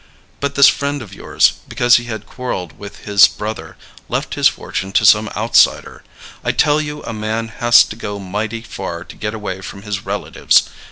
But 0.39 0.55
this 0.55 0.67
friend 0.67 1.03
of 1.03 1.13
yours, 1.13 1.53
because 1.67 1.97
he 1.97 2.05
had 2.05 2.25
quarreled 2.25 2.79
with 2.79 3.05
his 3.05 3.27
brother, 3.27 3.77
left 4.09 4.33
his 4.33 4.47
fortune 4.47 4.91
to 4.93 5.05
some 5.05 5.29
outsider. 5.37 6.03
I 6.43 6.53
tell 6.53 6.81
you 6.81 7.03
a 7.03 7.13
man 7.13 7.49
has 7.49 7.83
to 7.83 7.95
go 7.95 8.17
mighty 8.17 8.63
far 8.63 9.03
to 9.03 9.15
get 9.15 9.35
away 9.35 9.61
from 9.61 9.83
his 9.83 10.03
relatives! 10.03 10.67